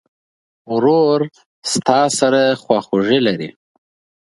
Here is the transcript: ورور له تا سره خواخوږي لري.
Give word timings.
ورور 0.73 1.19
له 1.67 1.75
تا 1.87 2.01
سره 2.19 2.41
خواخوږي 2.63 3.19
لري. 3.27 3.49